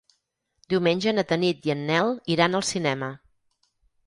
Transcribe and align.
Diumenge 0.73 1.13
na 1.17 1.25
Tanit 1.31 1.69
i 1.69 1.75
en 1.75 1.83
Nel 1.91 2.11
iran 2.37 2.61
al 2.61 2.67
cinema. 2.71 3.13